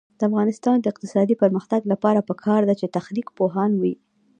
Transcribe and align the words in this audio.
د 0.17 0.21
افغانستان 0.29 0.77
د 0.79 0.85
اقتصادي 0.93 1.35
پرمختګ 1.43 1.81
لپاره 1.91 2.25
پکار 2.29 2.61
ده 2.69 2.73
چې 2.79 2.93
تخنیک 2.97 3.27
پوهان 3.37 3.71
وي. 3.81 3.95